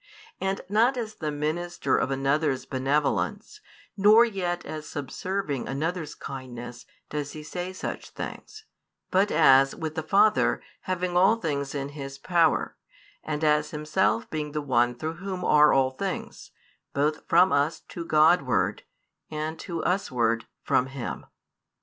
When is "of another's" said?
1.95-2.65